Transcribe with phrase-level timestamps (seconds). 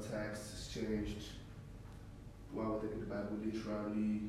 [0.00, 1.24] context has changed.
[2.52, 4.22] While we're taking the Bible literally,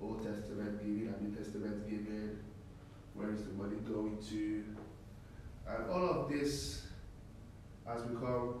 [0.00, 2.38] Old Testament giving and New Testament giving,
[3.14, 4.64] where is the money going to?
[5.68, 6.86] And all of this
[7.86, 8.60] has become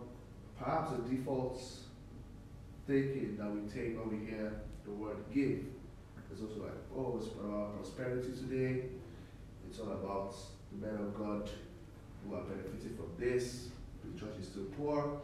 [0.58, 1.62] perhaps a default
[2.86, 4.52] thinking that we take when we hear
[4.84, 5.64] the word give.
[6.30, 8.84] It's also like, oh, it's about prosperity today.
[9.68, 10.34] It's all about
[10.70, 11.48] the men of God
[12.24, 13.68] who are benefiting from this.
[14.04, 15.20] The church is still poor.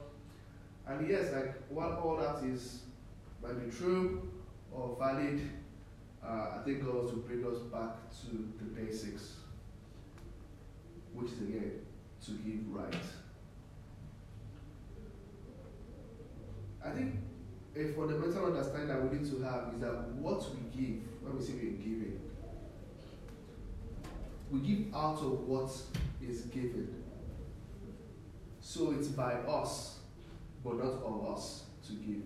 [0.88, 2.82] And yes, like while all that is
[3.42, 4.30] might be true
[4.72, 5.40] or valid,
[6.24, 9.34] uh, I think God wants to bring us back to the basics,
[11.12, 11.72] which is again
[12.24, 12.94] to give right.
[16.84, 17.16] I think
[17.74, 21.44] a fundamental understanding that we need to have is that what we give, when we
[21.44, 22.20] say we're giving,
[24.50, 25.70] we give out of what
[26.22, 27.02] is given.
[28.60, 29.95] So it's by us,
[30.66, 32.22] but not of us to give.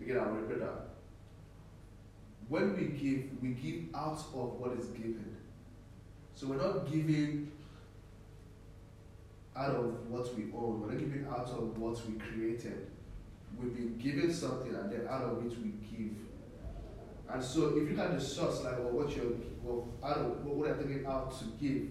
[0.00, 0.90] Again, I'll repeat that.
[2.48, 5.36] When we give, we give out of what is given.
[6.34, 7.50] So we're not giving
[9.56, 10.82] out of what we own.
[10.82, 12.86] We're not giving out of what we created.
[13.60, 16.14] We've been given something and then out of it we give.
[17.28, 19.32] And so if you look at the source, like well, what you're
[19.62, 21.88] well, out of what I'm taking out to give,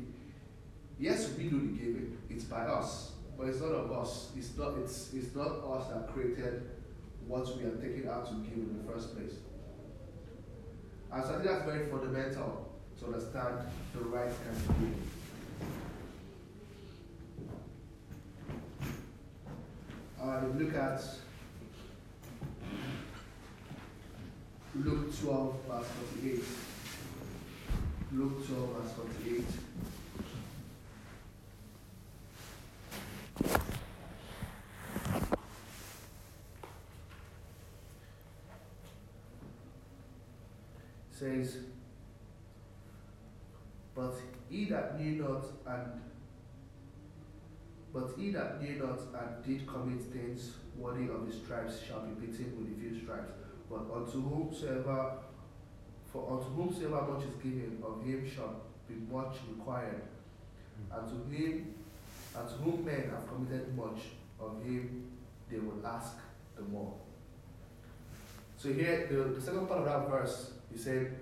[0.99, 2.17] yes, we do the giving.
[2.29, 3.11] It's by us.
[3.37, 4.29] But it's not of us.
[4.35, 6.69] It's not it's it's not us that created
[7.27, 9.33] what we are taking out to give in the first place.
[11.11, 13.59] And so I think that's very fundamental to understand
[13.93, 15.01] the right kind of giving.
[20.21, 21.03] Uh, look at
[24.75, 25.87] Luke 12, verse
[26.21, 26.43] 48.
[28.13, 28.91] Luke 12, verse
[29.23, 29.45] 48.
[41.17, 41.57] Says,
[43.95, 44.13] But
[44.49, 46.01] he that knew not and
[47.93, 52.27] but he that knew not and did commit things worthy of his stripes shall be
[52.27, 53.31] beaten with a few stripes.
[53.69, 55.13] But unto whomsoever
[56.13, 60.03] for unto whomsoever much is given, of him shall be much required.
[60.91, 61.73] And to him
[62.37, 63.99] and to whom men have committed much,
[64.39, 65.11] of him
[65.49, 66.17] they will ask
[66.55, 66.93] the more.
[68.57, 71.15] So here the, the second part of that verse he said,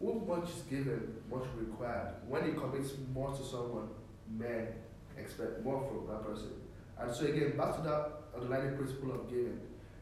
[0.00, 2.14] Whom much is given, much required.
[2.26, 3.88] When he commits more to someone,
[4.28, 4.68] men
[5.16, 6.50] expect more from that person.
[6.98, 9.60] And so again, back to that underlying principle of giving.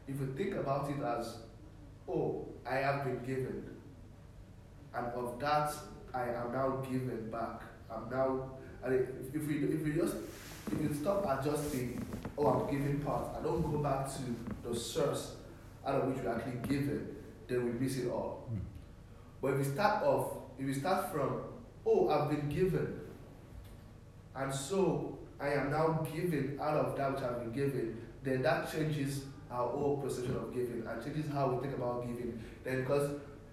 [0.09, 1.39] If you think about it as,
[2.09, 3.65] oh, I have been given,
[4.95, 5.73] and of that
[6.13, 7.63] I am now given back.
[7.91, 8.51] I'm now,
[8.83, 10.15] and if, if we if we just
[10.73, 12.05] if you stop adjusting,
[12.39, 15.37] oh, I'm giving part, I don't go back to the source
[15.87, 17.17] out of which we actually given,
[17.49, 18.49] then we miss it all.
[18.53, 18.61] Mm.
[19.41, 21.43] But if we start off, if we start from,
[21.87, 23.01] oh, I've been given,
[24.35, 28.71] and so I am now giving out of that which I've been given, then that
[28.71, 32.39] changes our whole perception of giving and changes how we think about giving.
[32.63, 33.11] Then because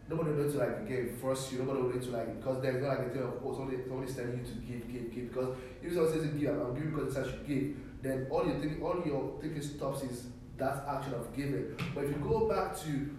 [0.09, 3.07] nobody will to like again force you, nobody will to like because there's not like
[3.07, 5.33] a thing of oh somebody somebody's telling you to give, give, give.
[5.33, 8.45] Because if someone says to give, I'm giving because it says you give, then all
[8.45, 10.27] you think all your thinking stops is
[10.57, 11.75] that action of giving.
[11.95, 13.09] But if you go back to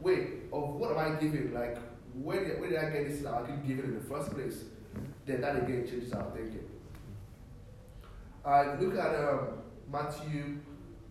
[0.00, 1.52] wait, of what am I giving?
[1.54, 1.78] Like
[2.22, 4.64] where did, where did I get this I can give it in the first place?
[5.26, 6.66] Then that again changes our thinking.
[8.44, 9.48] Uh, look at um,
[9.92, 10.58] Matthew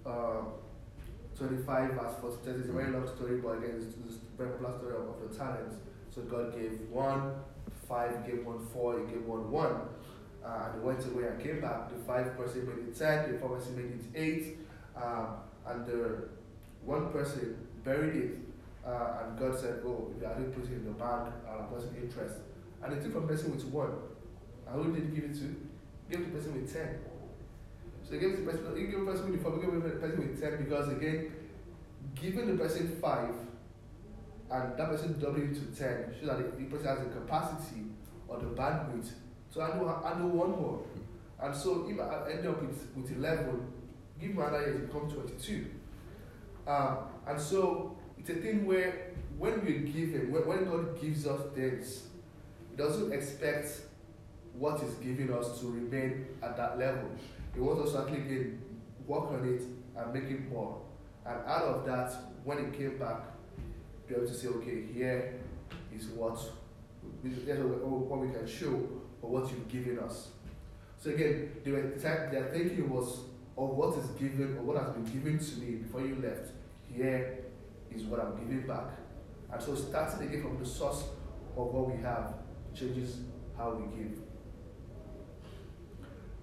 [0.05, 0.41] uh,
[1.37, 2.49] 25, verse 40.
[2.49, 5.75] It's a very long story, but again, it's, a very popular story of, the talents.
[6.13, 7.33] So God gave one,
[7.87, 9.81] five, gave one four, he gave one one.
[10.43, 11.89] Uh, and went away and came back.
[11.89, 14.57] The five person made it ten, the four person made it eight,
[14.95, 15.25] uh,
[15.67, 16.29] and the
[16.85, 18.46] one person buried it
[18.87, 21.95] uh, and God said, Oh, if I didn't put it in the bank, I'll person
[22.01, 22.35] interest.
[22.81, 23.91] And he took from person with one.
[24.67, 25.55] And who did he give it to?
[26.07, 26.99] He gave the person with ten.
[28.03, 30.19] So he gave the person he gave the person with four, he gave the person
[30.19, 31.33] with ten because again,
[32.15, 33.33] giving the person five
[34.49, 37.83] and that person doubling to 10 shows that the, person has the capacity
[38.27, 39.09] or the bandwidth
[39.53, 40.83] to handle, handle one more.
[41.41, 43.67] And so if I end up with, with 11,
[44.19, 45.65] give me another year to become 22.
[46.65, 46.97] Um,
[47.27, 47.96] and so
[48.27, 52.03] it's a thing where when we're given, when, when God gives us things,
[52.69, 53.69] He doesn't expect
[54.53, 57.09] what He's giving us to remain at that level.
[57.53, 58.61] He wants us to actually again
[59.05, 59.63] work on it
[59.95, 60.81] and make it more.
[61.25, 62.13] And out of that,
[62.43, 63.21] when it came back,
[64.07, 65.39] be able to say, okay, here
[65.95, 66.37] is what
[67.23, 68.87] what we can show
[69.21, 70.29] or what you've given us.
[70.97, 73.19] So again, their, their thinking was
[73.57, 76.51] of what is given or what has been given to me before you left.
[76.93, 77.46] Here
[77.93, 78.89] is what I'm giving back.
[79.51, 81.03] And so starting again from the source
[81.55, 82.33] of what we have
[82.75, 83.21] changes
[83.57, 84.19] how we give.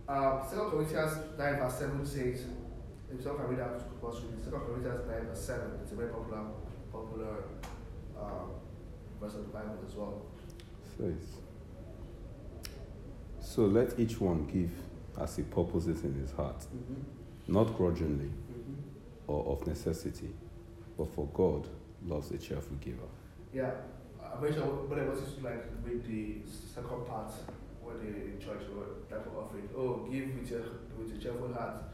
[0.06, 2.44] 2 Corinthians 9 verse 7 says,
[3.12, 6.44] if someone can read that to 2 Corinthians 9 verse 7, it's a very popular
[6.92, 7.44] popular
[8.20, 8.50] um,
[9.20, 10.22] verse of the Bible as well.
[10.98, 11.38] Says,
[13.40, 14.70] so let each one give
[15.20, 17.52] as he purposes in his heart, mm-hmm.
[17.52, 19.30] not grudgingly Mm-hmm.
[19.30, 20.30] or of necessity,
[20.96, 21.68] but for God
[22.04, 23.08] loves a cheerful giver.
[23.52, 23.70] Yeah,
[24.22, 26.38] I mentioned when I was just like with the
[26.74, 27.32] second part
[27.82, 29.68] when the church or type of offering.
[29.76, 30.62] Oh, give with your
[30.98, 31.84] with a cheerful heart.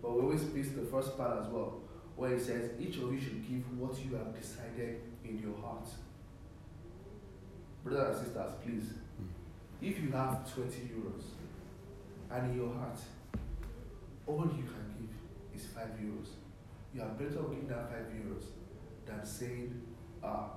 [0.00, 1.80] But we always miss the first part as well,
[2.16, 5.88] where it says each of you should give what you have decided in your heart.
[7.84, 8.84] Brothers and sisters, please,
[9.16, 9.26] hmm.
[9.82, 11.24] if you have 20 euros
[12.30, 12.98] and in your heart,
[14.26, 16.28] all you can give is 5 euros,
[16.94, 18.44] you are better off giving that 5 euros
[19.06, 19.80] than saying,
[20.22, 20.50] ah,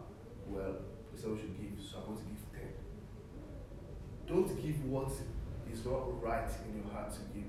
[0.47, 0.75] well,
[1.11, 2.61] we said we should give, so I'm going to give 10.
[4.27, 5.11] Don't give what
[5.71, 7.47] is not right in your heart to give.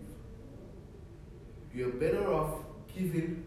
[1.74, 2.60] You're better off
[2.94, 3.44] giving,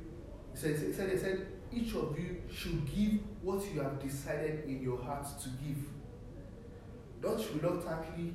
[0.54, 4.66] he said, he said, he said, each of you should give what you have decided
[4.66, 5.78] in your heart to give.
[7.22, 8.34] Not reluctantly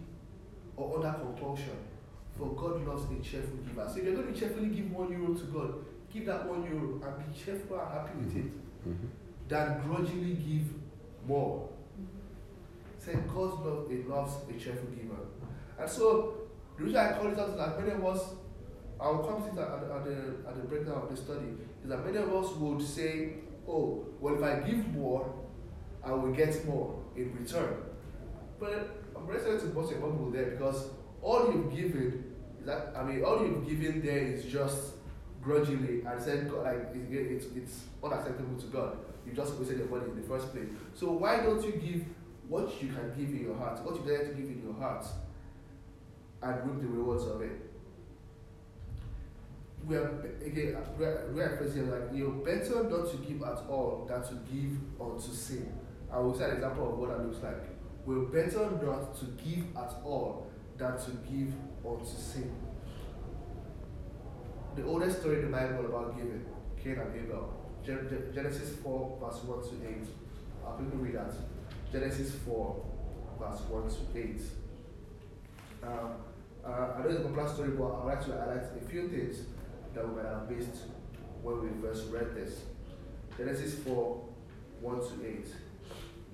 [0.76, 1.76] or under compulsion,
[2.36, 3.88] for God loves a cheerful giver.
[3.88, 5.74] So if you're going to cheerfully give one euro to God,
[6.12, 8.52] give that one euro and be cheerful and happy with it
[8.88, 9.08] Mhm.
[9.48, 10.66] than grudgingly give
[11.26, 11.68] more.
[12.98, 15.16] Say God love, it loves a cheerful giver.
[15.78, 16.34] And so
[16.76, 18.34] the reason I call it out is that many of us,
[19.00, 22.04] I will come to at, at, the, at the breakdown of the study, is that
[22.04, 23.34] many of us would say,
[23.68, 25.32] oh, well, if I give more,
[26.04, 27.74] I will get more in return.
[28.60, 32.92] But I'm very sorry to burst your bubble there because all you've given is that,
[32.96, 34.94] I mean, all you've given there is just
[35.42, 38.98] grudgingly and said, like, it, it's, it's unacceptable to God.
[39.26, 40.68] You just wasted your money in the first place.
[40.94, 42.04] So why don't you give
[42.48, 45.06] what you can give in your heart, what you dare to give in your heart,
[46.42, 47.70] and reap the rewards of it?
[49.86, 53.58] We are again we are, we are facing like you're better not to give at
[53.68, 55.72] all than to give unto sin.
[56.12, 57.64] I will say an example of what that looks like.
[58.06, 61.52] We're better not to give at all than to give
[61.84, 62.54] unto sin.
[64.74, 66.44] The oldest story in the Bible about giving,
[66.82, 67.52] Cain and Abel.
[67.84, 69.96] Gen- Gen- Genesis 4, verse 1 to 8.
[70.64, 71.34] I'll quickly read that.
[71.92, 72.84] Genesis 4,
[73.38, 74.40] verse 1 to 8.
[75.82, 75.90] Um,
[76.64, 79.44] uh, I know it's a popular story, but I'd like to highlight a few things
[79.94, 80.76] that we missed
[81.42, 82.62] when we first read this.
[83.36, 84.24] Genesis 4,
[84.80, 85.46] 1 to 8.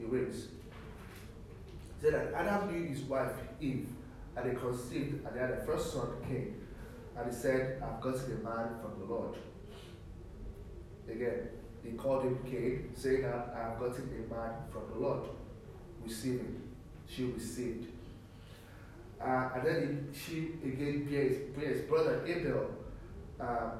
[0.00, 0.50] It reads, it
[2.00, 3.88] said that Adam knew his wife Eve,
[4.36, 6.54] and they conceived, and they had a first son, Cain.
[7.18, 9.34] And he said, I've gotten a man from the Lord.
[11.10, 11.48] Again,
[11.82, 15.24] he called him Cain, saying that I have gotten a man from the Lord.
[16.04, 16.62] Receive him.
[17.08, 17.88] She received.
[19.20, 22.70] Uh, and then he, she again bears, bears brother Abel.
[23.40, 23.70] Uh,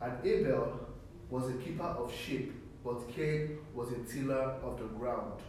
[0.00, 0.80] and Abel
[1.28, 5.40] was a keeper of sheep, but Cain was a tiller of the ground.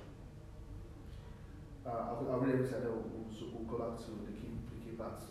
[1.85, 4.95] Uh, I'll, I'll read and then we'll, we'll go back to the key, the key
[4.97, 5.23] parts.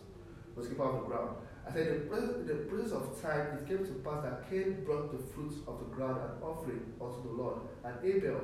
[0.56, 1.36] Was keeper of the ground.
[1.66, 4.84] I said, the process, in the process of time, it came to pass that Cain
[4.84, 8.40] brought the fruits of the ground an offering unto the Lord, and Abel,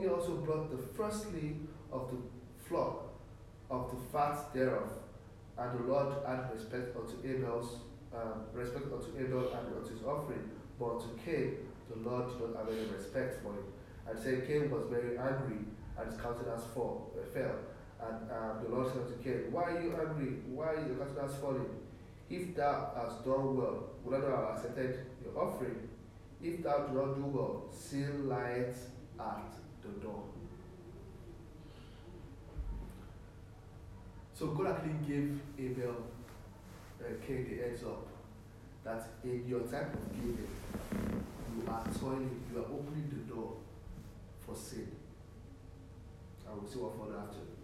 [0.00, 1.56] he also brought the firstly
[1.92, 2.18] of the
[2.68, 3.12] flock
[3.70, 4.90] of the fat thereof.
[5.58, 7.80] And the Lord had respect unto Abel's
[8.14, 11.56] um, respect unto Abel and unto his offering, but unto Cain
[11.90, 13.64] the Lord did not have any respect for him.
[14.08, 15.58] And said Cain was very angry,
[15.98, 17.58] and his countenance fell.
[18.00, 20.36] And um, the Lord said to Cain, Why are you angry?
[20.48, 21.66] Why is your countenance falling?
[22.28, 25.88] If thou hast done well, would I not have accepted your offering?
[26.42, 30.22] If thou do not do well, sin lieth at the door.
[34.34, 35.96] So God actually gave Abel,
[37.00, 38.06] uh, Cain the heads up
[38.84, 40.46] that in your time of giving,
[41.56, 43.54] you are toiling, you are opening the door
[44.44, 44.92] for sin.
[46.46, 47.55] And we'll see what follows after.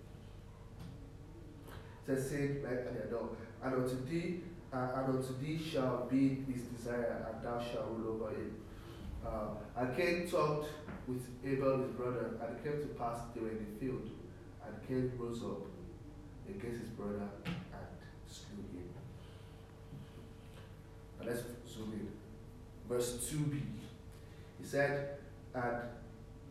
[2.06, 3.36] Says, sin like an adult.
[3.62, 4.40] And unto thee,
[4.72, 8.56] uh, and unto thee shall be his desire, and thou shalt rule over him.
[9.24, 10.68] Uh, and Cain talked
[11.06, 14.08] with Abel his brother, and it came to pass they were in the field,
[14.66, 15.62] and Cain rose up
[16.48, 17.86] against his brother and
[18.28, 18.88] slew him.
[21.20, 21.42] And let's
[21.72, 22.08] zoom in.
[22.88, 23.60] Verse 2b.
[24.60, 25.18] He said,
[25.54, 25.82] And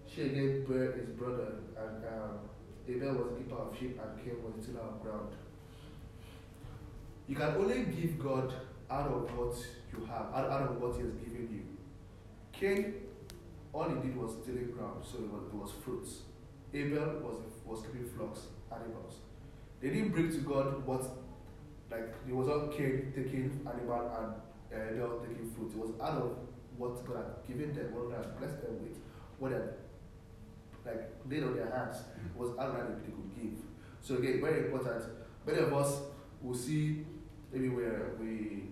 [0.08, 2.40] she again bare his brother, and um,
[2.88, 5.36] Abel was a keeper of sheep, and Cain was a tiller of ground.
[7.28, 8.54] You can only give God
[8.90, 9.56] out of what
[9.94, 11.64] you have, out, of what He has given you.
[12.52, 12.94] Cain,
[13.74, 16.22] all he did was tilling ground, so it was, it was fruits.
[16.74, 19.16] Abel was was keeping flocks, animals.
[19.82, 21.04] They didn't bring to God what,
[21.90, 24.36] like, it was not Cain taking animal
[24.72, 25.72] and uh, Abel taking fruit.
[25.74, 26.38] It was out of
[26.78, 28.98] what God had given them, what God had blessed them with,
[29.40, 29.81] what had
[30.86, 31.98] like laid on their hands
[32.36, 33.60] was of that they could give.
[34.02, 35.04] So again, very important.
[35.46, 36.02] Many of us
[36.42, 37.06] will see
[37.54, 38.70] everywhere we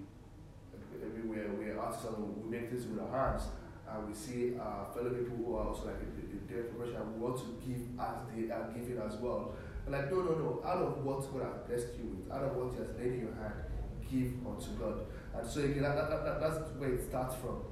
[1.04, 3.44] everywhere we are artists we make things with our hands
[3.92, 7.20] and we see our fellow people who are also like in, in their profession we
[7.20, 9.54] want to give as they are giving as well.
[9.86, 12.56] And like no no no, out of what God has blessed you with, out of
[12.56, 13.54] what He has laid in your hand,
[14.10, 15.06] give unto God.
[15.34, 17.63] And so again that, that, that, that's where it starts from.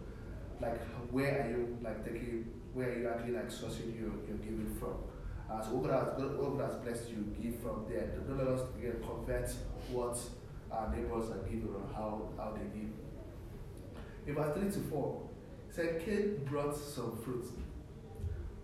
[0.60, 4.38] Like where are you like taking where you are you actually like sourcing your, your
[4.38, 5.02] giving from?
[5.50, 8.14] Uh, so God, has, God has blessed you, give from there.
[8.28, 9.50] Don't let us again convert
[9.90, 10.20] what
[10.72, 12.92] our neighbors are giving or how, how they give.
[14.28, 15.30] In verse 3 to 4,
[15.70, 17.48] it said Cain brought some fruit,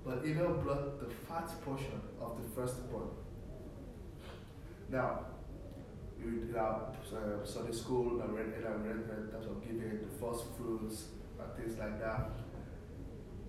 [0.05, 3.09] but Abel brought the fat portion of the firstborn.
[4.89, 5.25] Now,
[6.21, 11.05] in our uh, Sunday school, I read, read in terms of giving the first fruits
[11.39, 12.29] and things like that.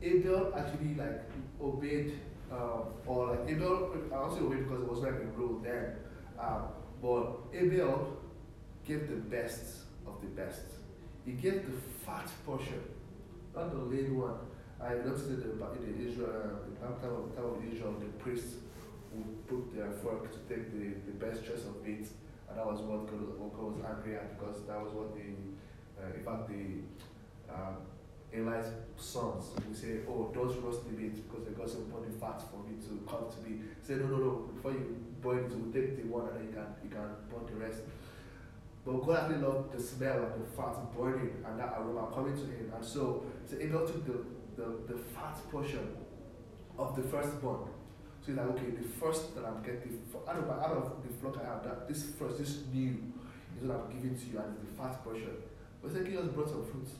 [0.04, 1.22] Abel actually like
[1.60, 2.18] obeyed,
[2.52, 5.96] um, or like Abel, I also obeyed because it was like a rule then.
[6.38, 6.68] Um,
[7.00, 8.18] but Abel
[8.84, 9.64] gave the best
[10.06, 10.62] of the best.
[11.24, 12.82] He gave the fat portion,
[13.54, 14.36] not the lean one.
[14.80, 18.06] I noticed in the, in the Israel, uh, in time of, time of Israel, the
[18.22, 18.56] priests
[19.12, 22.08] would put their fork to take the, the best choice of meat,
[22.48, 25.32] and that was what God, what God was angry at because that was what the,
[25.96, 27.76] uh, in fact, the um,
[28.34, 32.42] Eli's sons we say, oh, don't roast the meat because they got some body fat
[32.50, 33.60] for me to come to me.
[33.82, 34.30] Say, no, no, no.
[34.54, 37.46] Before you boil it, we'll take the one and then you can you can burn
[37.46, 37.82] the rest.
[38.84, 42.44] But God actually loved the smell of the fat burning and that aroma coming to
[42.44, 42.70] him.
[42.74, 44.18] And so, so Abel took the,
[44.60, 45.88] the, the fat portion
[46.78, 47.68] of the firstborn.
[48.20, 51.38] So he's like, okay, the first that I'm getting, out of, out of the flock
[51.42, 53.12] I have, that this first, this new,
[53.56, 55.30] is what I'm giving to you, and it's the fat portion.
[55.80, 56.92] But he said, he just brought some fruits.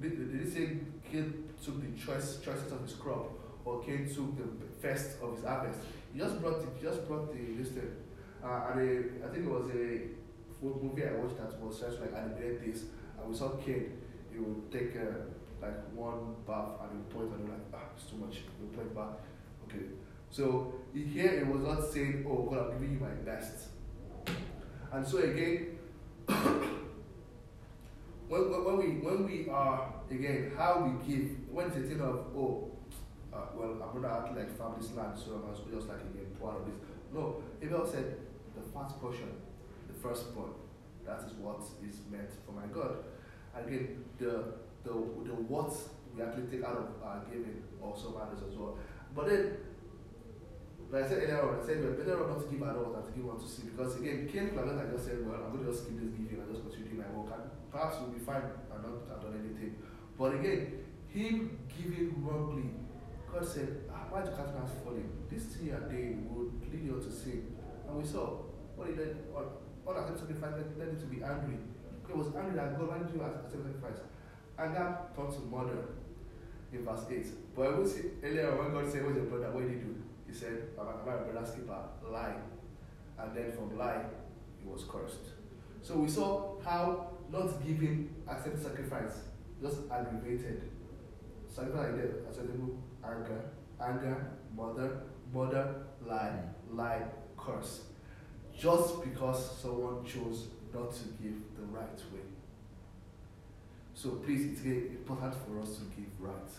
[0.00, 0.78] Did, he say
[1.10, 3.30] Cain took the choice choices of his crop,
[3.64, 4.48] or Cain took the
[4.80, 5.80] first of his harvest?
[6.12, 6.68] He just brought it.
[6.76, 7.96] He just brought the listed.
[8.42, 10.14] Uh, and a, I think it was a
[10.60, 12.84] movie I watched that was just like animated this,
[13.18, 13.98] and we saw Cain.
[14.32, 15.30] He would take uh,
[15.62, 18.36] like one bath and he would point and he like, ah, it's too much.
[18.36, 19.20] He would point back.
[19.64, 19.86] Okay.
[20.30, 23.68] So here it was not saying, oh God, I'm giving you my best.
[24.92, 25.78] And so again,
[28.42, 32.26] when, when, we when we are again how we give when it's a thing of
[32.34, 32.70] oh
[33.32, 36.56] uh, well I'm gonna act like family's land so I must just like again part
[36.56, 36.74] of this.
[37.12, 38.18] No Abel said
[38.56, 39.30] the first portion
[39.86, 40.50] the firstborn
[41.06, 43.04] that is what is meant for my God.
[43.54, 45.70] Again the the the what
[46.14, 48.78] we actually take out of our giving also matters as well.
[49.14, 49.56] But then
[50.90, 52.92] like I said earlier on, I said we're better off not to give at all
[52.92, 53.70] than to give unto sin.
[53.74, 56.38] Because again, Cain could I just said, well, I'm going to just keep this giving
[56.38, 59.74] and just continue my work and perhaps we'll be fine and not have done anything.
[60.16, 60.78] But again,
[61.08, 62.70] him giving wrongly,
[63.32, 65.10] God said, ah, why do cattle has fallen?
[65.28, 67.50] This thing you are doing would lead you to sin.
[67.88, 71.58] And we saw what he did, all, all that sacrifice led, him to be angry.
[72.06, 74.06] He was angry that God, did you accept sacrifice?
[74.56, 75.98] And that turned to murder
[76.72, 77.26] in verse 8.
[77.56, 79.50] But will see earlier when God said, What's your brother?
[79.50, 79.96] What did he do?
[80.28, 81.82] He said, Am I my brother's keeper?
[82.06, 82.38] Lie.
[83.18, 84.04] And then from lie,
[84.62, 85.34] he was cursed.
[85.82, 89.20] So we saw how not giving accepted sacrifice
[89.64, 90.70] just aggravated.
[91.48, 93.40] Sacrifice like that, acceptable anger,
[93.80, 95.00] anger, mother,
[95.32, 95.74] mother,
[96.06, 96.38] lie,
[96.70, 97.02] lie,
[97.36, 97.82] curse.
[98.56, 102.26] Just because someone chose not to give the right way.
[103.94, 106.50] So please, it's very important for us to give right.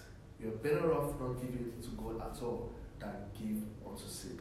[0.41, 4.39] You're better off not giving it to God at all than give unto sin.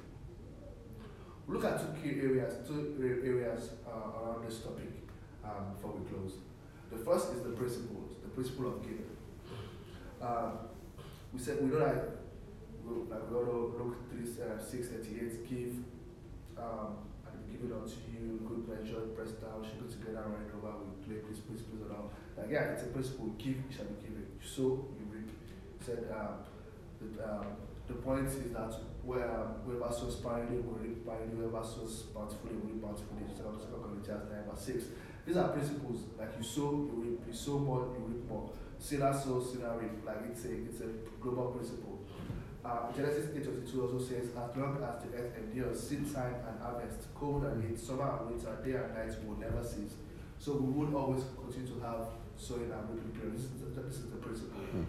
[1.47, 5.04] Look at two key areas, two areas uh, around this topic
[5.45, 6.39] um, before we close.
[6.91, 9.11] The first is the principles, the principle of giving.
[10.21, 10.53] Um,
[11.33, 12.17] we said we know that
[12.87, 15.75] we- like we all know, Luke 3, uh, 6, 38, give,
[16.57, 16.97] um,
[17.27, 21.05] and give it unto you, good measure, pressed down, shaken together, and running over with
[21.05, 22.11] play, please, please, please, around.
[22.37, 24.27] Like, yeah, it's a principle, give, it shall be given.
[24.45, 25.31] So you reap.
[25.81, 26.45] Said, um,
[27.01, 27.47] the, um,
[27.89, 28.73] the point is that
[29.03, 29.29] where,
[29.65, 33.25] whoever sows sparingly will reap sparingly, whoever sows bountifully will reap bountifully.
[33.29, 34.85] Second Corinthians 9, verse 6.
[35.26, 38.50] These are principles, like you sow, you reap, you sow more, you reap more.
[38.78, 40.04] Sinner sows, sinner reap.
[40.04, 40.88] Like it's a, it's a
[41.21, 42.00] global principle.
[42.64, 47.09] Uh, Genesis 8:22 also says, As long as the earth endures, seed time and harvest,
[47.14, 49.95] cold and heat, summer and winter, day and night will never cease.
[50.38, 53.37] So we would always continue to have sowing and reaping period.
[53.37, 54.61] This is the, this is the principle.
[54.61, 54.87] Mm.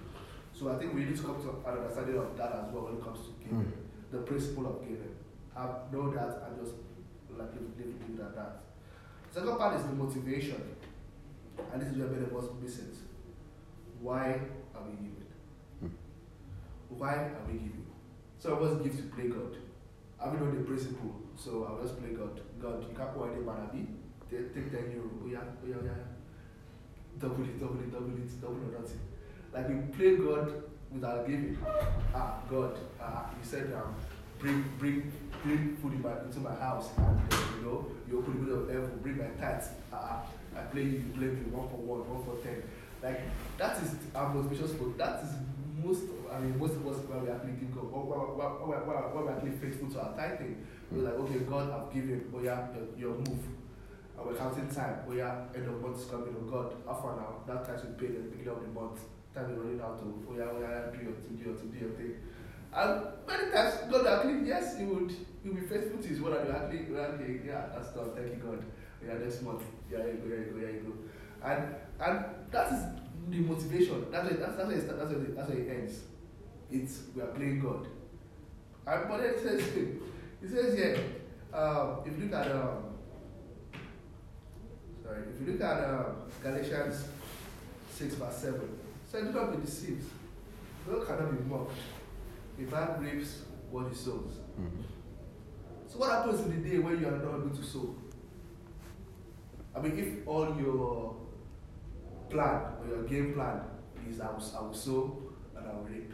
[0.53, 2.95] So I think we need to come to an understanding of that as well when
[2.95, 3.71] it comes to giving.
[3.71, 4.11] Mm.
[4.11, 5.15] The principle of giving.
[5.55, 6.75] Have know that and just
[7.31, 8.74] like leave, leave, leave it at that.
[9.35, 10.63] Second part is the motivation.
[11.73, 12.95] And this is where many of us miss it.
[13.99, 14.39] Why
[14.73, 15.27] are we giving?
[15.81, 15.87] Hmm.
[16.87, 17.85] Why are we giving?
[18.37, 19.57] So I was give to play God.
[20.21, 22.39] I don't know the principle, so I'll just play God.
[22.61, 23.83] God, you can't go any man be.
[24.31, 25.11] Take take ten euro.
[25.21, 27.19] Oh yeah, oh yeah, oh yeah.
[27.19, 29.01] Double it, double it, double it, double or nothing.
[29.53, 31.57] Like we play God without giving.
[32.13, 33.95] Ah, God, ah, you said um,
[34.45, 35.11] bring bring
[35.43, 38.61] bring food in my, into my house and uh, you know you open the window
[38.61, 39.69] of heaven, bring my tithes.
[39.91, 40.21] Ah,
[40.55, 42.61] I play you, play me one for one, one for ten.
[43.01, 43.21] Like
[43.57, 45.33] that is our motivation for that is
[45.81, 49.33] most of, I mean most of us when we actually give God when, when, we're
[49.33, 50.61] actually faithful to our tithing.
[50.91, 53.41] We're like, okay, God I've given, oh yeah, your, your move.
[54.17, 57.17] And we're counting time, oh yeah, end of month is coming, oh God, how far
[57.17, 57.41] now?
[57.49, 59.01] That time we pay at the beginning of the month.
[59.33, 61.69] Time is running out, of oh yeah, oh yeah, do your thing, do your thing,
[61.73, 62.13] do your thing.
[62.75, 65.15] And many times God actually, yes, he would
[65.45, 68.29] will be faithful to his word and you actually, you actually yeah, that's done, thank
[68.29, 68.63] you God.
[69.05, 69.61] Yeah, next month,
[69.91, 71.47] yeah, you go, yeah, you go, yeah, you go.
[71.47, 72.79] And and that is
[73.29, 74.05] the motivation.
[74.11, 75.99] That's why that's, that's why it that's it, that's why it ends.
[76.71, 77.87] It's we are playing God.
[78.87, 79.61] And but it says
[80.41, 80.99] it says here,
[81.53, 82.83] um, if you look at um,
[85.03, 87.05] sorry, if you look at um, Galatians
[87.91, 88.69] six verse seven,
[89.11, 90.09] says do not be deceived.
[90.89, 91.77] God cannot be mocked.
[92.57, 94.39] A man reaps what he sows.
[94.59, 94.83] Mhm.
[95.87, 97.95] So what happens in the day when you are not able to sow?
[99.75, 101.15] I mean, if all your
[102.29, 103.61] plan or your game plan
[104.09, 105.17] is I will, I will sow
[105.55, 106.11] and I will reap.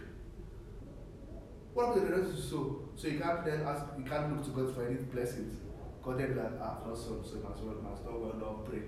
[1.74, 2.90] What happens you're not able to sow?
[2.96, 5.58] So you can't then ask, you can't look to God for any blessings.
[6.04, 8.66] God then like, ah, I've not sown, so might as well, might as well not
[8.66, 8.82] pray.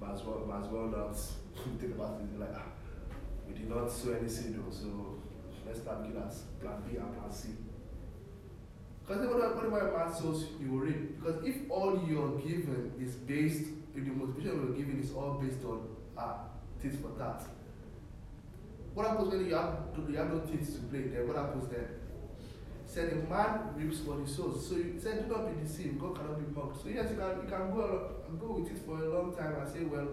[0.00, 1.16] Might as well, might as well not
[1.80, 2.38] think about it.
[2.38, 2.66] Like, ah,
[3.48, 5.16] we did not sow any seed, though, so
[5.66, 7.48] let's start looking at plan B and plan C.
[9.06, 11.20] Because whatever, man sows, you will reap.
[11.20, 15.62] Because if all you're given is based, if the motivation you're given is all based
[15.64, 16.40] on ah,
[16.80, 17.42] tit for that,
[18.94, 19.76] what happens when you have,
[20.08, 21.26] you have no tits to play then?
[21.26, 21.84] What happens then?
[22.86, 24.68] Said a man reaps what he sows.
[24.68, 25.98] So he said, do not be deceived.
[25.98, 26.80] God cannot be mocked.
[26.80, 29.68] So yes, you can, you can go, go with it for a long time and
[29.68, 30.08] say, well,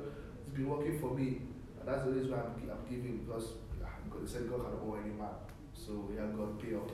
[0.47, 1.41] it's been working for me.
[1.79, 3.53] And that's the reason why I'm, I'm giving because
[4.21, 5.33] God said God cannot owe any man.
[5.73, 6.93] So yeah, God pay off.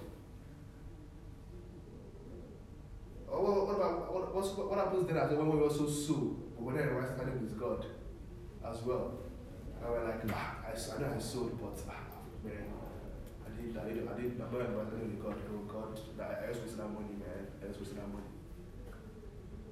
[3.27, 6.79] Oh, what, what about what, what, what happens then well when we also sue, but
[6.79, 7.85] in the right standing with God
[8.63, 9.19] as well?
[9.83, 12.15] And we're like, ah, I, I know I sold, but ah,
[12.47, 12.71] man,
[13.43, 15.35] I didn't, I didn't, I didn't, I'm not right standing with God.
[15.51, 17.43] Oh God, I, I just wasted that money, man.
[17.59, 18.31] I just wasted that money.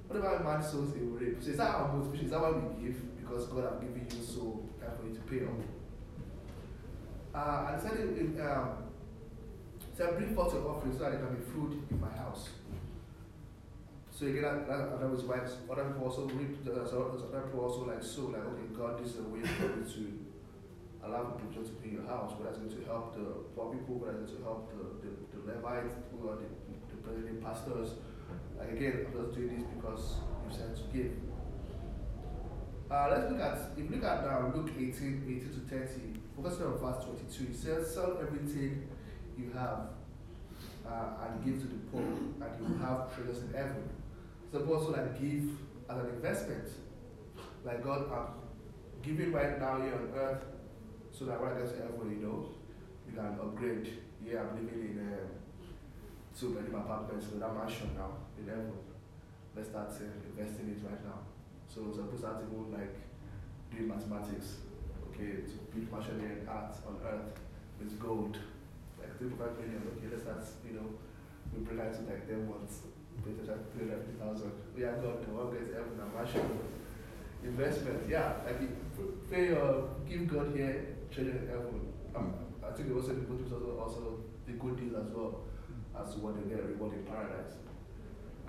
[0.08, 1.40] What about a man sows a rape?
[1.40, 2.26] So is that our motivation?
[2.26, 3.00] Is that why we give?
[3.16, 5.64] Because God has given you so time for you to pay off.
[7.36, 8.70] Uh, and said in, in um,
[9.92, 12.48] said bring forth your offering so that there can be food in my house.
[14.10, 18.02] So again, that, that, that was why other people also reap, other people also like
[18.02, 20.26] so like okay, God, this is a way for me to
[21.04, 23.68] allow people just to be in your house, but that's going to help the poor
[23.76, 26.48] people, but that's going to help the, the, the Levites, are the,
[26.88, 28.00] the president pastors.
[28.56, 31.12] Like again, I'm just doing this because you said to give.
[32.88, 36.66] Uh, let's look at if you look at uh, Luke 18, 18 to 30, focusing
[36.66, 38.88] on verse 22, it says, Sell everything
[39.38, 39.88] you have
[40.88, 43.88] uh, and give to the poor, and you will have treasures in heaven.
[44.52, 45.50] So also like give
[45.88, 46.68] as an investment.
[47.64, 48.26] Like God, I'm
[49.02, 50.44] giving right now here on earth
[51.12, 52.48] so that when I get to heaven, you know,
[53.06, 53.98] we can upgrade.
[54.24, 55.30] Yeah, I'm living in um,
[56.38, 58.72] two bedroom apartments with that mansion now in heaven.
[59.54, 61.20] Let's start uh, investing it right now.
[61.66, 62.94] So suppose that even like
[63.70, 64.65] doing mathematics,
[65.16, 67.32] okay, to build in art on earth
[67.80, 68.36] with gold,
[69.00, 70.88] like 3.5 million, okay, let's start, you know,
[71.52, 72.80] we bring that to like 10 months,
[73.24, 74.52] pay to like 350,000.
[74.76, 76.58] We are God, the one gets heaven and mansion.
[77.44, 78.60] Investment, yeah, like
[79.30, 81.92] pay your, give God here, treasure in heaven.
[82.14, 82.34] I'm, um,
[82.66, 85.44] I think also the good also also the good deal as well
[85.94, 87.54] as to what they get reward in paradise.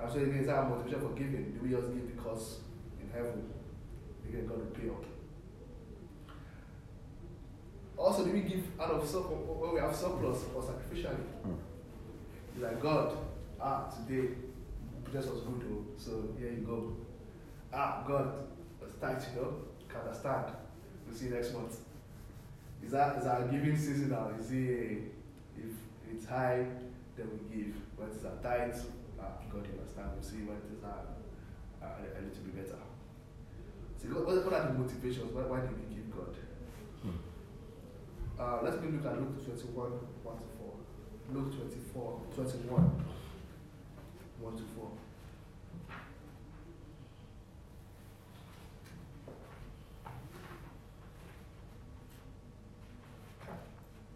[0.01, 1.53] I'm saying is our motivation for giving?
[1.53, 2.60] Do we just give because
[3.01, 3.53] in heaven
[4.27, 5.03] again God will pay up?
[7.97, 11.17] Also, do we give out of surplus when we have surplus or sacrificially?
[11.45, 11.57] Mm.
[12.53, 13.17] It's like God,
[13.60, 14.29] ah, today
[15.03, 16.95] business was good, oh, so here you go.
[17.73, 18.33] Ah, God,
[18.81, 19.53] it's tight, you know,
[19.89, 20.45] can understand.
[21.05, 21.77] We'll see you next month.
[22.86, 24.31] Is that is our giving season now?
[24.39, 25.13] Is it
[25.57, 25.73] if
[26.12, 26.65] it's high,
[27.15, 27.73] then we give.
[27.95, 28.75] When it's a tight,
[29.19, 30.12] ah, God, you understand.
[30.13, 31.07] We'll see when it's a,
[31.81, 32.79] a little bit better.
[33.97, 35.33] So, what, what are the motivations?
[35.33, 36.36] Why, why do we give God?
[38.39, 39.89] Uh, let's quickly look at Luke 21,
[40.23, 40.73] 1 to 4.
[41.34, 43.06] Luke 24, 21,
[44.39, 44.91] 1 to 4.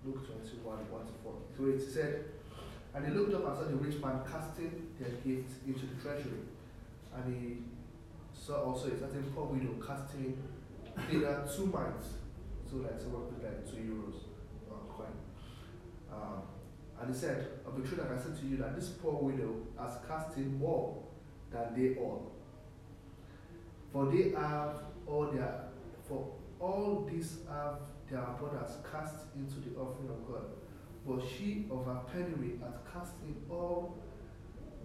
[0.05, 1.33] Luke 21, 1 to 4.
[1.57, 2.25] So it said,
[2.93, 6.45] And he looked up and saw the rich man casting their gifts into the treasury.
[7.15, 7.57] And he
[8.39, 10.37] saw also a certain poor widow casting
[11.11, 12.20] either two mites,
[12.71, 14.15] so like someone put like two euros
[14.89, 15.11] coin.
[16.11, 16.43] Um,
[17.01, 19.97] and he said, Of the truth I say to you that this poor widow has
[20.07, 21.03] cast in more
[21.51, 22.31] than they all.
[23.91, 25.65] For they have all their
[26.07, 27.79] for all these have
[28.09, 30.45] their brothers cast into the offering of God.
[31.05, 33.97] But she of her penury hath cast in all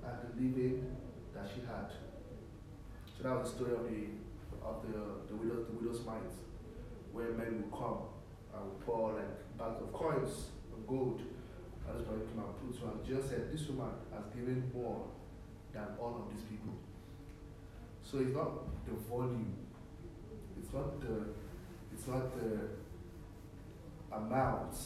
[0.04, 0.96] and the living
[1.34, 1.92] that she had.
[3.16, 6.34] So that was the story of the of the the widow the widow's mite,
[7.16, 8.12] where men will come
[8.52, 11.22] and will pour like bags of coins of gold.
[11.88, 13.00] And this man came and put one.
[13.06, 15.08] Jesus said, This woman has given more
[15.72, 16.74] than all of these people.
[18.02, 18.52] So it's not
[18.84, 19.56] the volume,
[20.60, 21.32] it's not the
[21.92, 22.68] it's not the
[24.12, 24.76] amount.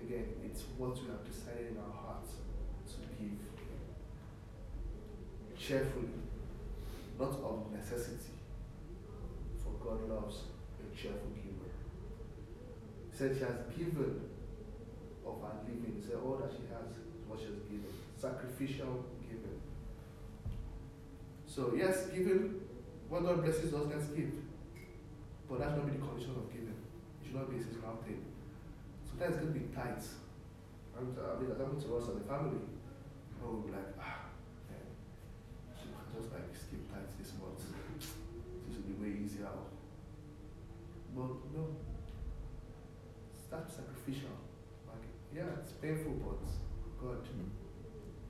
[0.00, 2.34] Again, it's what we have decided in our hearts
[2.86, 3.40] to give
[5.58, 6.08] cheerfully,
[7.18, 8.32] not of necessity.
[9.58, 10.53] For God loves
[10.84, 11.70] a cheerful giver.
[13.10, 14.20] He said she has given
[15.24, 15.96] of her living.
[15.96, 17.88] He said all that she has is what she has given.
[18.16, 19.60] Sacrificial giving.
[21.46, 22.60] So yes, giving
[23.08, 24.32] when God blesses us, let's give.
[25.48, 26.74] But that should not be the condition of giving.
[26.74, 28.24] It should not be a seasonal thing.
[29.06, 30.02] Sometimes it's going to be tight.
[30.96, 32.64] I mean, I mean, that happened to us as a family.
[33.38, 34.34] Oh, we'll be like, ah,
[34.66, 34.88] man,
[36.16, 37.60] just like skip tight this month.
[38.66, 39.52] This will be way easier.
[41.14, 41.76] But no.
[43.46, 44.34] Start sacrificial.
[44.88, 46.42] Like, yeah, it's painful, but
[46.98, 47.50] God, Hmm.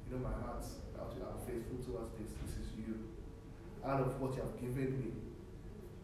[0.05, 0.65] you know my heart,
[1.01, 2.31] out I'm faithful towards this.
[2.45, 3.09] This is you.
[3.85, 5.13] Out of what you have given me,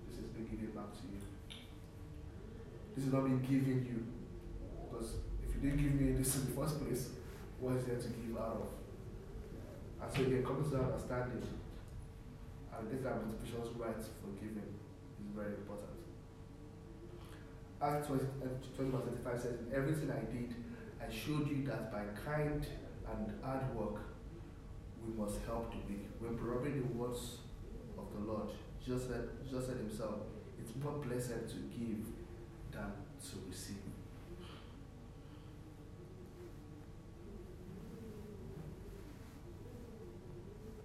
[0.08, 1.20] this is me giving back to you.
[2.94, 4.00] This is not me giving you.
[4.88, 7.10] Because if you didn't give me this in the first place,
[7.60, 8.68] what is there to give out of?
[10.02, 14.64] And so again, coming to that understanding and get that motivations right for giving
[15.20, 15.99] is very important.
[17.82, 20.54] Acts 20, uh, 20 verse 35 says, In everything I did,
[21.00, 22.66] I showed you that by kind
[23.10, 24.02] and hard work
[25.02, 26.06] we must help the weak.
[26.18, 27.38] When probably the words
[27.96, 28.50] of the Lord,
[28.86, 30.16] just said, just said himself,
[30.60, 32.04] it's more blessed to give
[32.70, 32.92] than
[33.24, 33.76] to receive.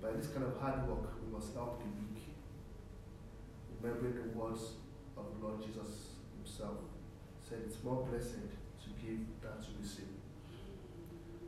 [0.01, 2.23] By this kind of hard work, we must help the weak.
[3.81, 4.61] Remembering the words
[5.17, 6.14] of the Lord Jesus
[6.45, 6.77] himself
[7.41, 8.35] said it's more blessed
[8.83, 10.13] to give than to receive.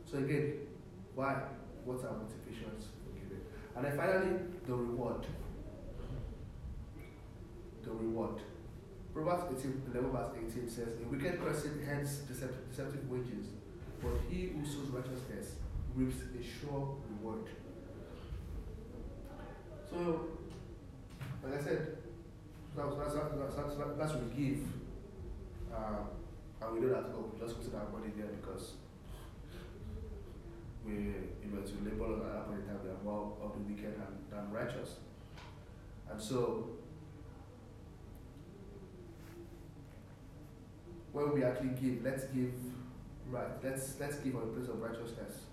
[0.04, 0.54] So again,
[1.14, 1.42] why?
[1.84, 3.42] What are motivations for giving?
[3.76, 5.26] And then finally, the reward.
[7.82, 8.40] The reward.
[9.14, 13.46] Proverbs 18, 11 verse 18 says, A wicked person hence deceptive, deceptive wages,
[14.02, 15.54] but he who sows righteousness
[15.94, 17.46] reaps a sure reward.
[19.88, 20.28] So,
[21.42, 21.96] like I said,
[22.76, 24.60] that's, that's, that's, that's, that's what we give.
[25.74, 26.08] Um,
[26.60, 28.72] and we know that, oh, we just put our money there because
[30.84, 33.60] we, you know, to label at that point in time, we are more of the
[33.72, 34.96] wicked than, than righteous.
[36.10, 36.70] And so,
[41.12, 42.52] when we actually give, let's give
[43.30, 43.48] right.
[43.62, 45.44] Let's let's give on the place of righteousness,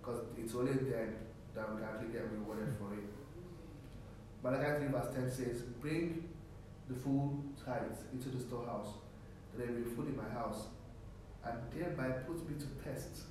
[0.00, 1.16] because it's only then
[1.54, 3.04] that we can actually get rewarded for it.
[4.42, 6.28] Malachi 3 verse 10 says, Bring
[6.88, 8.88] the full tithes into the storehouse,
[9.56, 10.68] there be food in my house,
[11.44, 13.24] and thereby put me to test.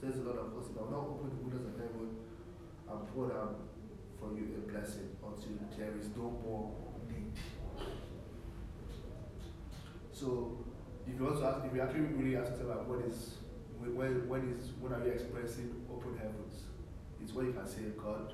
[0.00, 2.16] Says the Lord of hosts, I will not open the windows of heaven
[2.88, 3.54] and pour down
[4.18, 6.72] for you a blessing until there is no more
[7.08, 7.32] need.
[10.12, 10.64] So
[11.06, 13.36] if you to ask, if you actually really ask yourself about what is,
[13.78, 16.64] when, when is, when are you expressing open heavens?
[17.22, 18.32] It's when you can say, God,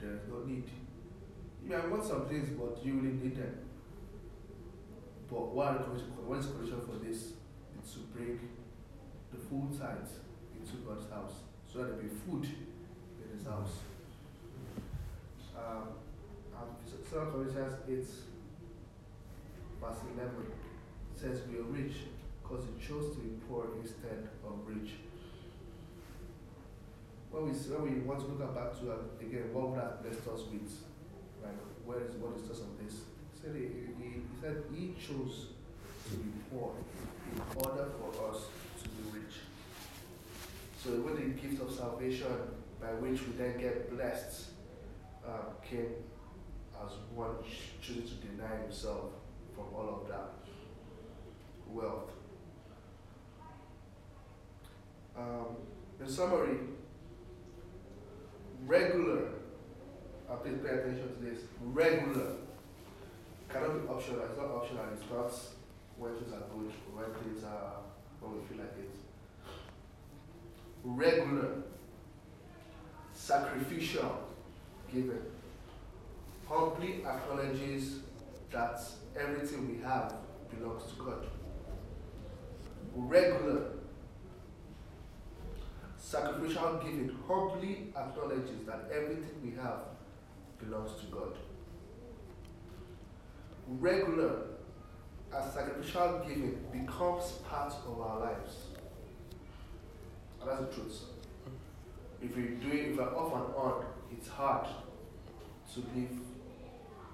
[0.00, 0.68] there is no need.
[1.62, 3.54] You may want some things, but you really need them.
[5.30, 5.86] But what,
[6.38, 7.38] is the condition for this?
[7.78, 8.40] It's to bring
[9.30, 10.10] the full tithe
[10.58, 13.78] into God's house so that there be food in his house.
[15.56, 15.94] Um,
[16.58, 16.70] and
[17.08, 18.06] 2 Corinthians 8,
[19.80, 20.30] verse 11
[21.14, 21.94] says, We are rich
[22.42, 24.98] because he chose to be poor instead of rich.
[27.30, 30.26] When we, when we want to look back to, uh, again, what would that blessed
[30.26, 30.74] us with?
[31.40, 31.54] Like,
[31.86, 33.06] where is, what is the source of this?
[33.42, 35.48] Said he, he, he said he chose
[36.10, 36.72] to be poor
[37.32, 38.42] in order for us
[38.82, 39.34] to be rich.
[40.82, 42.26] So when the gift of salvation
[42.80, 44.46] by which we then get blessed
[45.26, 45.92] uh, came
[46.82, 47.36] as one
[47.82, 49.10] choosing to deny himself
[49.54, 50.32] from all of that
[51.68, 52.10] wealth.
[55.16, 55.56] Um,
[56.00, 56.56] in summary,
[58.66, 59.28] regular,
[60.30, 62.36] uh, please pay attention to this, regular
[63.52, 65.32] cannot be optional, it's not optional, it's not
[65.96, 67.72] when things are good, when things are,
[68.20, 68.90] when we feel like it.
[70.82, 71.62] Regular,
[73.12, 74.28] sacrificial
[74.92, 75.20] giving
[76.48, 78.00] humbly acknowledges
[78.50, 78.80] that
[79.16, 80.14] everything we have
[80.50, 81.26] belongs to God.
[82.94, 83.72] Regular
[85.96, 89.80] sacrificial giving humbly acknowledges that everything we have
[90.58, 91.36] belongs to God.
[93.78, 94.46] Regular
[95.32, 98.56] as sacrificial giving becomes part of our lives.
[100.40, 101.02] And that's the truth.
[102.20, 104.66] If we do it, if we're off and on, it's hard
[105.74, 106.10] to live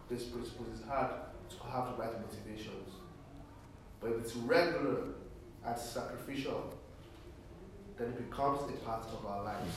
[0.08, 0.66] this principle.
[0.72, 1.10] It's hard
[1.50, 2.94] to have the right motivations.
[4.00, 5.08] But if it's regular
[5.64, 6.72] and sacrificial,
[7.98, 9.74] then it becomes a part of our lives.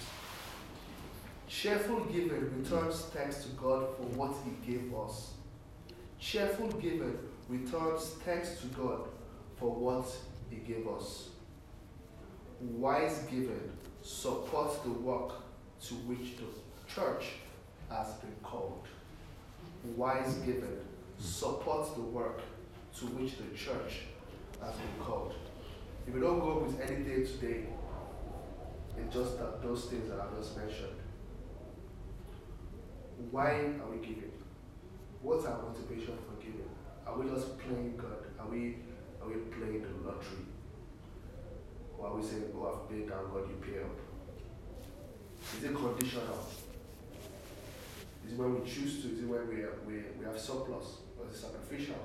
[1.47, 5.33] Cheerful giving returns thanks to God for what He gave us.
[6.19, 9.07] Cheerful giving returns thanks to God
[9.55, 10.05] for what
[10.49, 11.29] He gave us.
[12.59, 15.31] Wise giving supports the work
[15.85, 17.25] to which the church
[17.89, 18.85] has been called.
[19.95, 20.77] Wise giving
[21.17, 22.41] supports the work
[22.97, 24.01] to which the church
[24.61, 25.33] has been called.
[26.05, 27.67] If we don't go with any day today,
[28.97, 30.95] it's just that those things that I just mentioned.
[33.31, 34.31] Why are we giving?
[35.21, 36.69] What's our motivation for giving?
[37.05, 38.23] Are we just playing God?
[38.39, 38.77] Are we
[39.21, 40.47] are we playing the lottery?
[41.97, 43.97] Or are we saying, oh, I've paid down, God, you pay up?
[45.57, 46.47] Is it conditional?
[48.25, 49.11] Is it when we choose to?
[49.11, 49.55] Is it when we,
[49.85, 51.03] we, we have surplus?
[51.19, 51.99] Or is it sacrificial?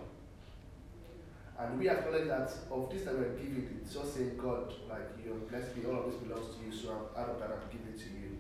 [1.57, 5.31] And we acknowledge that of this that we're giving, it's just saying, God, like, you
[5.31, 7.71] have blessed me, all of this belongs to you, so I'm, out of that, I'm
[7.71, 8.39] giving it to you.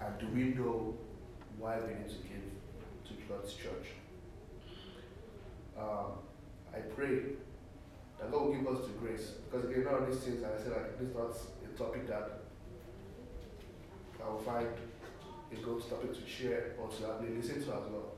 [0.00, 0.94] And do we know
[1.58, 2.53] why we need to give
[3.26, 3.88] to God's church?
[5.78, 6.18] Um,
[6.72, 7.20] I pray
[8.18, 9.32] that God will give us the grace.
[9.50, 12.40] Because again, of these things, I said, like, this is not a topic that
[14.24, 14.68] I will find
[15.52, 18.12] a good topic to share or to actually listen to as well.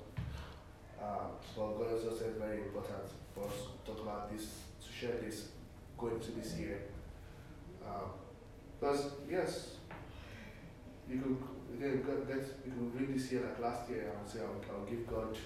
[1.02, 3.52] Uh, but God also said very important for us
[3.84, 5.48] to talk about this, to share this
[5.98, 6.82] going into this year.
[7.86, 8.10] Um,
[8.78, 9.75] because yes,
[11.08, 11.38] you could
[11.74, 15.36] again get you could this year like last year and say I'll, I'll give God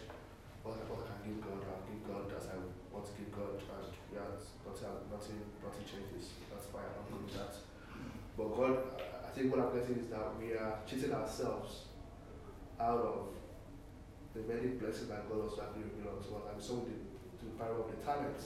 [0.63, 2.57] what, what I can give God, I'll give God as I
[2.93, 4.29] want to give God and yeah
[4.67, 6.33] nothing uh, nothing nothing changes.
[6.51, 7.55] That's fine, I'm good with that.
[8.37, 8.75] But God
[9.25, 11.87] I think what I'm getting is that we are cheating ourselves
[12.81, 13.29] out of
[14.35, 16.43] the many blessings that God also actually belongs to us.
[16.53, 16.87] And so
[17.41, 18.37] to the power of the talent.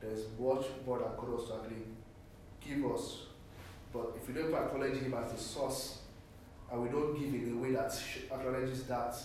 [0.00, 1.84] There's much more that God also actually
[2.60, 3.27] give us.
[3.92, 5.98] But if we don't acknowledge Him as the source,
[6.70, 7.98] and we don't give in a way that
[8.30, 9.16] acknowledges that,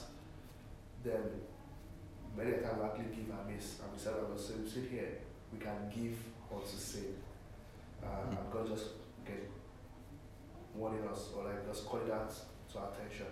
[1.04, 1.22] then
[2.38, 3.80] many times we actually give amiss.
[3.84, 5.18] And we said, I we sit here,
[5.52, 6.18] we can give
[6.50, 7.16] or to sin.
[8.04, 8.88] Uh, and God just
[9.26, 9.48] again
[10.76, 12.32] warning us or like just calling that
[12.72, 13.28] to our attention.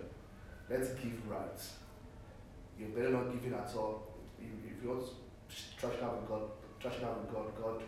[0.70, 1.60] Let's give right.
[2.78, 4.08] You better not give it at all.
[4.38, 6.42] If, if you want to trash out with God,
[6.80, 7.46] trash it out with God.
[7.60, 7.82] God,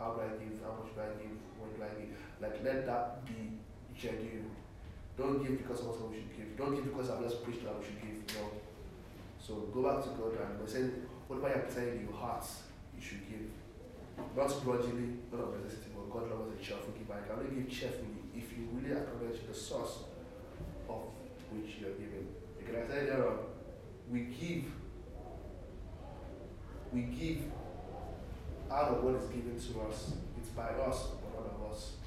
[0.00, 0.56] how do I give?
[0.64, 1.36] How much do I give?
[1.60, 2.16] When do I give?
[2.40, 3.60] Like let that be
[3.92, 4.48] genuine.
[5.20, 6.56] Don't give because of what we should give.
[6.56, 8.16] Don't give because I've just preached that we should give.
[8.40, 8.48] No.
[9.36, 10.88] So go back to God and say
[11.28, 12.48] whatever you're saying in your heart,
[12.96, 13.52] you should give.
[14.36, 17.14] Not grudgingly, not of necessity, but God loves a cheerful giver.
[17.14, 20.08] I can only give cheerfully if you really acknowledge the source
[20.88, 21.12] of
[21.52, 22.28] which you are giving.
[22.58, 23.36] Because I said earlier
[24.10, 24.64] we give
[26.92, 27.44] we give
[28.70, 30.12] out of what is given to us.
[30.38, 31.98] It's by us, but not of us.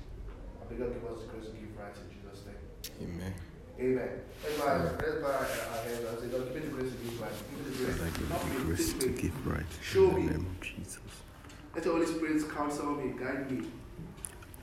[0.61, 2.63] And may God give us the grace to give right in Jesus' name.
[3.03, 3.33] Amen.
[3.79, 4.09] Amen.
[4.43, 7.31] Let's bow, let's our heads and say, God, give me the grace to give right.
[7.49, 7.97] Give me the grace.
[7.97, 9.71] Father, give me me the grace to give right.
[9.81, 10.21] Show in me.
[10.27, 10.99] the name of Jesus.
[11.75, 13.67] Let your Holy Spirit counsel me, guide me.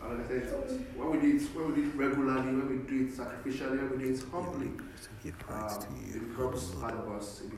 [0.02, 2.76] And like I said, when we do it, when we do it regularly, when we
[2.88, 6.14] do it sacrificially, when we do it humbly, the to give right um, to it
[6.14, 6.20] you.
[6.20, 7.42] becomes part of us.